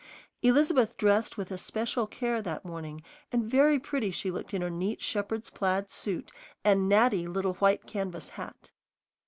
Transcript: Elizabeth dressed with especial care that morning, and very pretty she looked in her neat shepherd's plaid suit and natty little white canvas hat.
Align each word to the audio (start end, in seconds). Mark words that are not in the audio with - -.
Elizabeth 0.41 0.97
dressed 0.97 1.37
with 1.37 1.51
especial 1.51 2.07
care 2.07 2.41
that 2.41 2.65
morning, 2.65 3.03
and 3.31 3.43
very 3.45 3.77
pretty 3.77 4.09
she 4.09 4.31
looked 4.31 4.51
in 4.51 4.63
her 4.63 4.69
neat 4.71 4.99
shepherd's 4.99 5.51
plaid 5.51 5.91
suit 5.91 6.31
and 6.63 6.89
natty 6.89 7.27
little 7.27 7.53
white 7.53 7.85
canvas 7.85 8.29
hat. 8.29 8.71